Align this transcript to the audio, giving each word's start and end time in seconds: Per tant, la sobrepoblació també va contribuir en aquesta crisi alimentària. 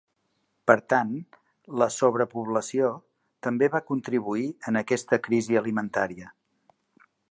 Per 0.69 0.75
tant, 0.93 1.11
la 1.81 1.89
sobrepoblació 1.97 2.91
també 3.49 3.71
va 3.77 3.85
contribuir 3.93 4.49
en 4.73 4.85
aquesta 4.85 5.25
crisi 5.29 5.65
alimentària. 5.67 6.37